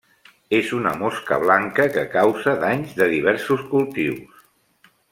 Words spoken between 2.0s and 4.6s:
causa danys de diversos cultius.